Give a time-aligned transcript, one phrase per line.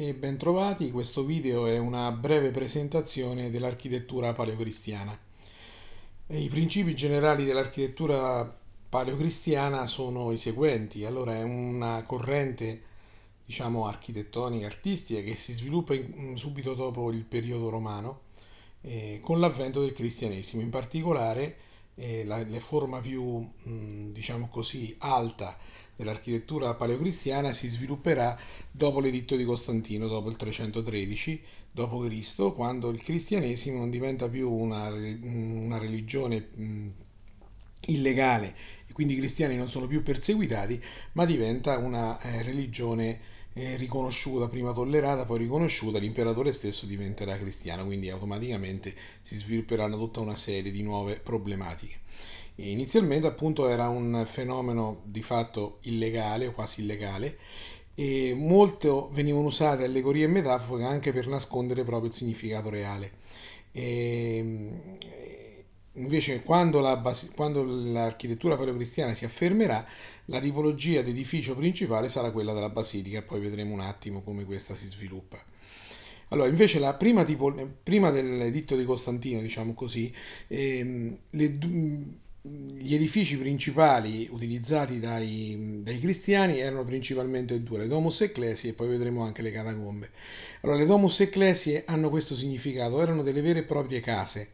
[0.00, 5.18] e bentrovati, questo video è una breve presentazione dell'architettura paleocristiana.
[6.28, 8.56] I principi generali dell'architettura
[8.88, 11.04] paleocristiana sono i seguenti.
[11.04, 12.80] Allora, è una corrente,
[13.44, 18.20] diciamo, architettonica, artistica che si sviluppa in, subito dopo il periodo romano
[18.82, 20.62] eh, con l'avvento del cristianesimo.
[20.62, 21.56] In particolare,
[21.96, 25.58] eh, la, forma più, mh, diciamo così, alta
[25.98, 28.38] dell'architettura paleocristiana si svilupperà
[28.70, 34.90] dopo l'editto di Costantino, dopo il 313 d.C., quando il cristianesimo non diventa più una,
[34.90, 36.88] una religione mh,
[37.86, 38.54] illegale
[38.86, 40.80] e quindi i cristiani non sono più perseguitati,
[41.12, 43.20] ma diventa una eh, religione
[43.54, 50.20] eh, riconosciuta, prima tollerata, poi riconosciuta, l'imperatore stesso diventerà cristiano, quindi automaticamente si svilupperanno tutta
[50.20, 51.98] una serie di nuove problematiche.
[52.60, 57.38] Inizialmente appunto era un fenomeno di fatto illegale quasi illegale
[57.94, 63.12] e molto venivano usate allegorie e metafore anche per nascondere proprio il significato reale.
[63.70, 64.38] E,
[65.92, 67.00] invece quando, la,
[67.36, 69.86] quando l'architettura paleocristiana si affermerà,
[70.26, 74.86] la tipologia d'edificio principale sarà quella della basilica, poi vedremo un attimo come questa si
[74.86, 75.38] sviluppa.
[76.30, 80.12] Allora, invece, la prima, tipo, prima dell'editto di Costantino, diciamo così,
[80.48, 81.58] ehm, le,
[82.88, 88.88] gli edifici principali utilizzati dai, dai, cristiani erano principalmente due, le Domus Ecclesiae e poi
[88.88, 90.10] vedremo anche le catacombe.
[90.62, 94.52] Allora, le Domus Ecclesiae hanno questo significato, erano delle vere e proprie case,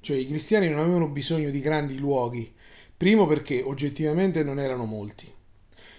[0.00, 2.52] cioè i cristiani non avevano bisogno di grandi luoghi,
[2.96, 5.32] primo perché oggettivamente non erano molti,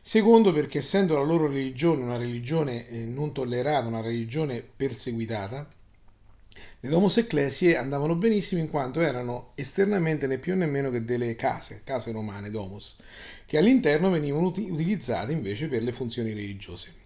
[0.00, 5.68] secondo perché essendo la loro religione una religione eh, non tollerata, una religione perseguitata,
[6.80, 11.34] le domus ecclesiae andavano benissimo in quanto erano esternamente né più né meno che delle
[11.34, 12.96] case, case romane, domus,
[13.44, 17.04] che all'interno venivano utilizzate invece per le funzioni religiose.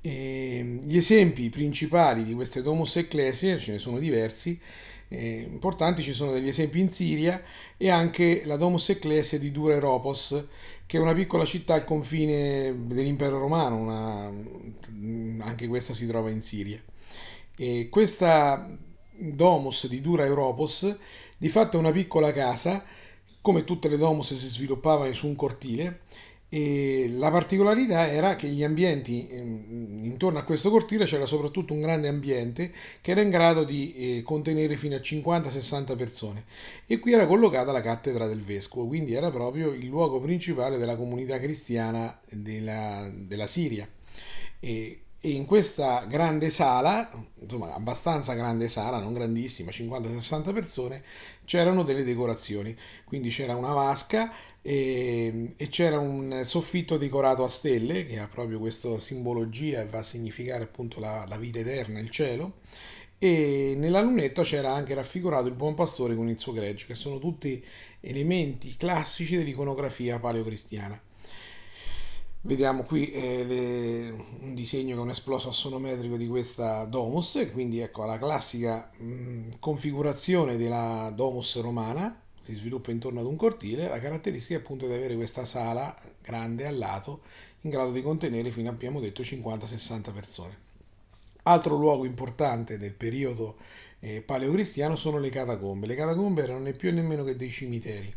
[0.00, 4.58] E gli esempi principali di queste domus ecclesiae, ce ne sono diversi,
[5.08, 7.42] eh, importanti, ci sono degli esempi in Siria
[7.76, 10.46] e anche la domus ecclesia di Dura Europos,
[10.86, 14.32] che è una piccola città al confine dell'impero romano, una,
[15.44, 16.80] anche questa si trova in Siria.
[17.60, 18.74] E questa
[19.18, 20.96] domus di Dura Europos
[21.36, 22.82] di fatto è una piccola casa,
[23.42, 26.00] come tutte le domus si sviluppava su un cortile
[26.48, 31.82] e la particolarità era che gli ambienti mm, intorno a questo cortile c'era soprattutto un
[31.82, 32.72] grande ambiente
[33.02, 36.44] che era in grado di eh, contenere fino a 50-60 persone
[36.86, 40.96] e qui era collocata la cattedra del vescovo, quindi era proprio il luogo principale della
[40.96, 43.86] comunità cristiana della, della Siria.
[44.58, 47.10] E e in questa grande sala,
[47.40, 51.02] insomma abbastanza grande sala, non grandissima, 50-60 persone,
[51.44, 54.32] c'erano delle decorazioni, quindi c'era una vasca
[54.62, 59.98] e, e, c'era un soffitto decorato a stelle che ha proprio questa simbologia e va
[59.98, 62.54] a significare appunto la, la vita eterna, il cielo,
[63.18, 67.18] e nella lunetta c'era anche raffigurato il buon pastore con il suo gregge, che sono
[67.18, 67.62] tutti
[68.00, 70.98] elementi classici dell'iconografia paleocristiana.
[72.42, 78.18] Vediamo qui eh, le, un disegno con esploso assonometrico di questa domus, quindi ecco la
[78.18, 84.62] classica mh, configurazione della domus romana, si sviluppa intorno ad un cortile, la caratteristica è
[84.62, 87.20] appunto di avere questa sala grande al lato
[87.62, 90.58] in grado di contenere fino a abbiamo detto 50-60 persone.
[91.42, 93.56] Altro luogo importante del periodo
[93.98, 95.86] eh, paleocristiano sono le catacombe.
[95.86, 98.14] Le catacombe erano né più né meno che dei cimiteri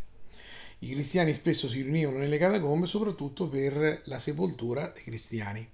[0.83, 5.65] i cristiani spesso si riunivano nelle catacombe soprattutto per la sepoltura dei cristiani.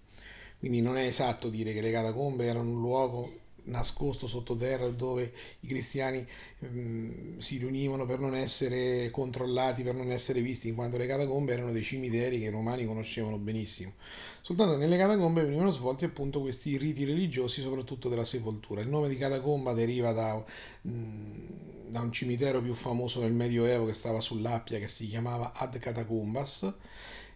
[0.59, 3.31] Quindi non è esatto dire che le catacombe erano un luogo
[3.69, 5.31] nascosto sottoterra dove
[5.61, 6.25] i cristiani
[6.59, 11.07] mh, mm, si riunivano per non essere controllati, per non essere visti, in quanto le
[11.07, 13.93] catacombe erano dei cimiteri che i romani conoscevano benissimo.
[14.41, 18.81] Soltanto nelle catacombe venivano svolti appunto questi riti religiosi, soprattutto della sepoltura.
[18.81, 20.43] Il nome di catacomba deriva da...
[20.81, 25.53] Mh, mm, da un cimitero più famoso del Medioevo che stava sull'Appia che si chiamava
[25.53, 26.71] Ad Catacombas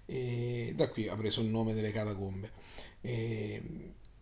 [0.06, 2.52] e da qui ha preso il nome delle catacombe.
[3.02, 3.62] E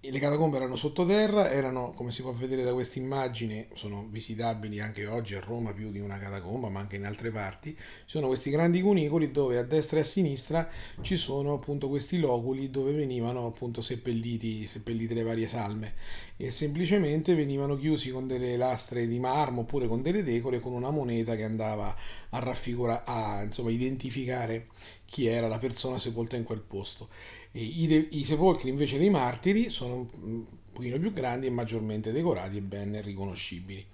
[0.10, 5.06] le catacombe erano sottoterra, erano, come si può vedere da questa immagine, sono visitabili anche
[5.06, 7.70] oggi a Roma più di una catacomba, ma anche in altre parti.
[7.76, 10.68] Ci sono questi grandi cunicoli dove a destra e a sinistra
[11.02, 15.94] ci sono appunto questi loculi dove venivano appunto seppelliti, seppellite le varie salme
[16.38, 20.90] e semplicemente venivano chiusi con delle lastre di marmo oppure con delle decore con una
[20.90, 21.96] moneta che andava
[22.30, 24.68] a raffigurare, a insomma identificare
[25.06, 27.10] chi era la persona sepolta in quel posto.
[27.52, 32.58] I, de- I, sepolcri invece dei martiri sono un pochino più grandi e maggiormente decorati
[32.58, 33.86] e ben riconoscibili.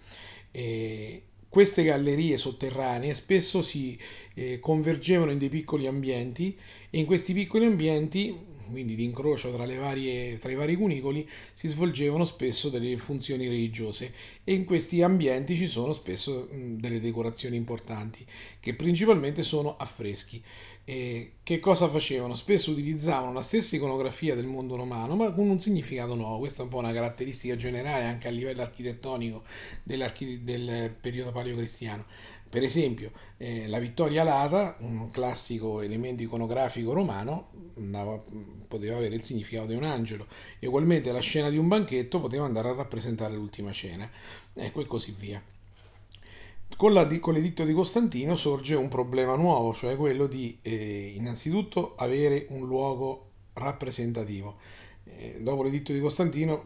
[0.51, 3.97] E queste gallerie sotterranee spesso si
[4.35, 6.55] eh, convergevano in dei piccoli ambienti
[6.89, 8.35] e in questi piccoli ambienti
[8.69, 14.13] quindi di incrocio tra, varie, tra, i vari cunicoli, si svolgevano spesso delle funzioni religiose
[14.43, 18.25] e in questi ambienti ci sono spesso delle decorazioni importanti,
[18.59, 20.41] che principalmente sono affreschi.
[20.89, 22.33] E che cosa facevano?
[22.33, 26.39] Spesso utilizzavano la stessa iconografia del mondo romano, ma con un significato nuovo.
[26.39, 29.43] Questa è un po' una caratteristica generale anche a livello architettonico
[29.83, 32.05] del periodo paleocristiano.
[32.49, 38.23] Per esempio, eh, la Vittoria Alata, un classico elemento iconografico romano, andava,
[38.65, 40.25] poteva avere il significato di un angelo,
[40.57, 44.09] e ugualmente la scena di un banchetto poteva andare a rappresentare l'ultima cena,
[44.53, 45.43] ecco e così via.
[46.75, 51.95] Con, la, con l'editto di Costantino sorge un problema nuovo, cioè quello di eh, innanzitutto
[51.95, 54.57] avere un luogo rappresentativo.
[55.05, 56.65] Eh, dopo l'editto di Costantino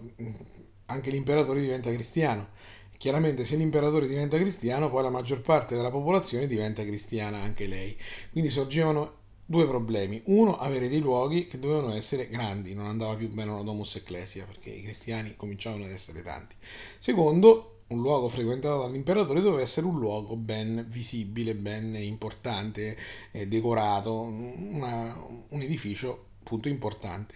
[0.88, 2.50] anche l'imperatore diventa cristiano.
[2.98, 7.97] Chiaramente se l'imperatore diventa cristiano, poi la maggior parte della popolazione diventa cristiana anche lei.
[8.31, 10.21] Quindi sorgevano due problemi.
[10.25, 14.45] Uno, avere dei luoghi che dovevano essere grandi, non andava più bene una domus ecclesia
[14.45, 16.56] perché i cristiani cominciavano ad essere tanti.
[17.00, 22.97] Secondo, un luogo frequentato dall'imperatore doveva essere un luogo ben visibile, ben importante,
[23.31, 25.15] eh, decorato, una,
[25.49, 27.35] un edificio appunto importante.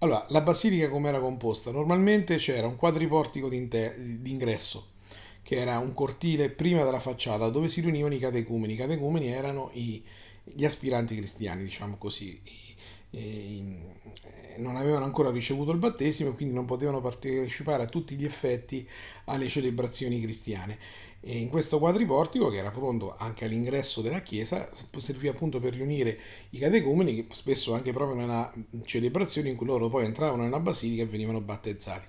[0.00, 1.72] Allora, la basilica come era composta?
[1.72, 4.90] Normalmente c'era un quadriportico d'ingresso,
[5.42, 8.74] che era un cortile prima della facciata dove si riunivano i catecumeni.
[8.74, 10.04] I catecumeni erano i,
[10.44, 12.76] gli aspiranti cristiani, diciamo così, i,
[13.10, 18.86] non avevano ancora ricevuto il battesimo e quindi non potevano partecipare a tutti gli effetti
[19.24, 20.78] alle celebrazioni cristiane.
[21.20, 26.18] E in questo quadriportico, che era pronto anche all'ingresso della chiesa, serviva appunto per riunire
[26.50, 28.52] i catecumeni, che spesso anche proprio nella
[28.84, 32.06] celebrazione in cui loro poi entravano nella basilica e venivano battezzati.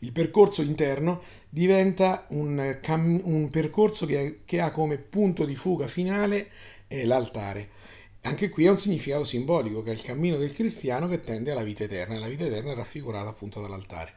[0.00, 5.86] Il percorso interno diventa un, cam- un percorso che, che, ha come punto di fuga
[5.86, 6.50] finale
[6.88, 7.70] eh, l'altare
[8.24, 11.62] anche qui ha un significato simbolico, che è il cammino del cristiano che tende alla
[11.62, 14.12] vita eterna, e la vita eterna è raffigurata appunto dall'altare.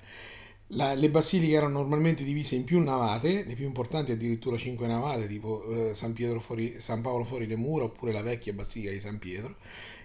[0.72, 5.28] La, le basiliche erano normalmente divise in più navate, le più importanti addirittura cinque navate,
[5.28, 9.20] tipo eh, San, fuori, San, Paolo fuori le mura oppure la vecchia basilica di San
[9.20, 9.56] Pietro,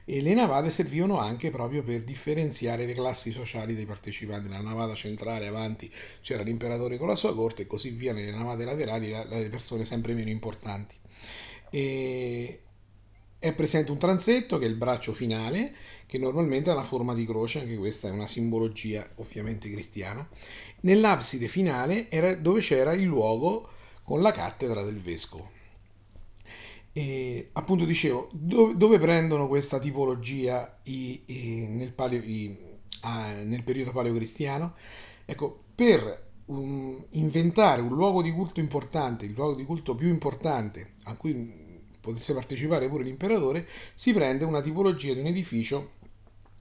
[0.05, 4.49] e le navate servivano anche proprio per differenziare le classi sociali dei partecipanti.
[4.49, 5.89] Nella navata centrale avanti
[6.21, 10.15] c'era l'imperatore con la sua corte e così via, nelle navate laterali le persone sempre
[10.15, 10.97] meno importanti.
[11.71, 12.61] E
[13.43, 15.75] è presente un transetto che è il braccio finale,
[16.07, 20.25] che normalmente ha la forma di croce, anche questa è una simbologia ovviamente cristiana.
[20.83, 23.69] Nell'abside finale era dove c'era il luogo
[24.05, 25.51] con la cattedra del vescovo.
[26.93, 32.57] E appunto dicevo, dove, dove prendono questa tipologia i, i, nel, paleo, i,
[33.01, 34.75] ah, nel, periodo paleocristiano?
[35.25, 40.93] Ecco, per um, inventare un luogo di culto importante, il luogo di culto più importante
[41.05, 41.62] a cui
[42.03, 45.93] potesse partecipare pure l'imperatore, si prende una tipologia di un edificio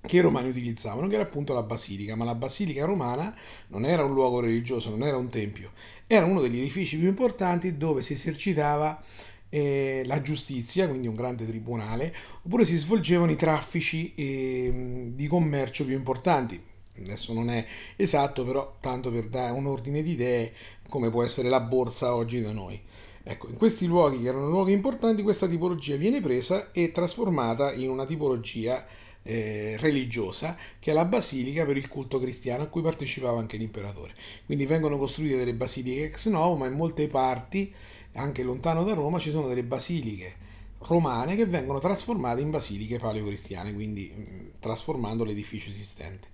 [0.01, 3.35] che i romani utilizzavano, che era appunto la basilica, ma la basilica romana
[3.67, 5.71] non era un luogo religioso, non era un tempio,
[6.07, 9.03] era uno degli edifici più importanti dove si esercitava
[9.49, 15.85] eh, la giustizia, quindi un grande tribunale, oppure si svolgevano i traffici eh, di commercio
[15.85, 16.69] più importanti.
[16.97, 17.65] Adesso non è
[17.95, 20.53] esatto, però tanto per dare un ordine di idee
[20.89, 22.79] come può essere la borsa oggi da noi.
[23.23, 27.89] Ecco, in questi luoghi che erano luoghi importanti, questa tipologia viene presa e trasformata in
[27.89, 28.85] una tipologia
[29.23, 34.15] eh, religiosa che è la basilica per il culto cristiano a cui partecipava anche l'imperatore.
[34.45, 37.73] Quindi vengono costruite delle basiliche ex novo, ma in molte parti,
[38.13, 43.73] anche lontano da Roma, ci sono delle basiliche romane che vengono trasformate in basiliche paleocristiane,
[43.73, 46.29] quindi mh, mm, trasformando l'edificio esistente.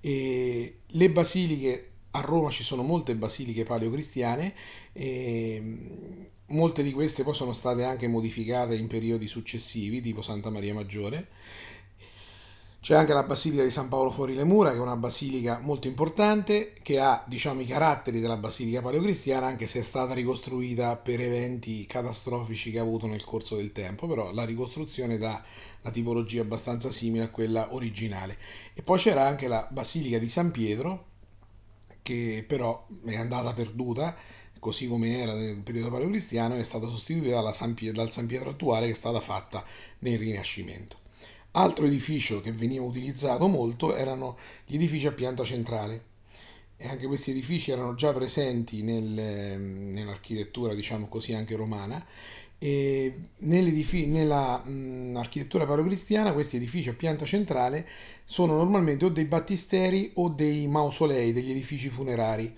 [0.00, 4.54] E le basiliche a Roma ci sono molte basiliche paleocristiane
[4.92, 5.62] e
[6.46, 11.28] molte di queste poi sono state anche modificate in periodi successivi, tipo Santa Maria Maggiore.
[12.80, 15.88] C'è anche la Basilica di San Paolo fuori le mura, che è una basilica molto
[15.88, 21.20] importante, che ha diciamo, i caratteri della basilica paleocristiana, anche se è stata ricostruita per
[21.20, 25.42] eventi catastrofici che ha avuto nel corso del tempo, però la ricostruzione dà
[25.82, 28.38] la tipologia abbastanza simile a quella originale.
[28.72, 31.14] E poi c'era anche la Basilica di San Pietro,
[32.06, 34.16] che però è andata perduta,
[34.60, 38.94] così come era nel periodo paleocristiano, è stata sostituita dal San Pietro attuale che è
[38.94, 39.64] stata fatta
[39.98, 40.98] nel Rinascimento.
[41.52, 46.14] Altro edificio che veniva utilizzato molto erano gli edifici a pianta centrale.
[46.76, 52.04] E anche questi edifici erano già presenti nel, nell'architettura, diciamo così, anche romana,
[52.58, 57.86] e nella mh, architettura paleocristiana questi edifici a pianta centrale
[58.24, 62.54] sono normalmente o dei battisteri o dei mausolei, degli edifici funerari.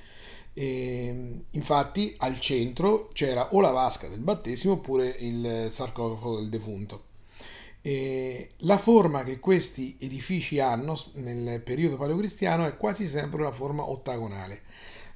[0.55, 7.05] E, infatti al centro c'era o la vasca del battesimo oppure il sarcofago del defunto.
[7.83, 13.89] E la forma che questi edifici hanno nel periodo paleocristiano è quasi sempre una forma
[13.89, 14.63] ottagonale.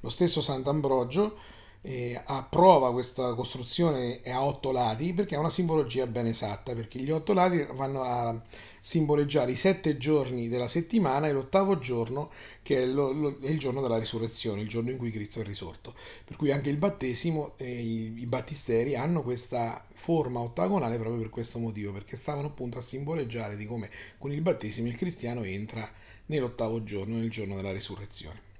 [0.01, 1.37] Lo stesso Sant'Ambrogio
[1.85, 7.11] eh, approva questa costruzione a otto lati perché ha una simbologia ben esatta, perché gli
[7.11, 8.41] otto lati vanno a
[8.79, 13.59] simboleggiare i sette giorni della settimana e l'ottavo giorno che è, lo, lo, è il
[13.59, 15.93] giorno della risurrezione, il giorno in cui Cristo è risorto.
[16.23, 21.29] Per cui anche il battesimo e i, i battisteri hanno questa forma ottagonale proprio per
[21.29, 25.89] questo motivo, perché stavano appunto a simboleggiare di come con il battesimo il cristiano entra
[26.27, 28.52] nell'ottavo giorno, nel giorno della risurrezione.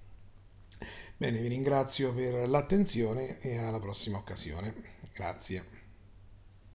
[1.15, 4.73] Bene, vi ringrazio per l'attenzione e alla prossima occasione.
[5.13, 5.72] Grazie.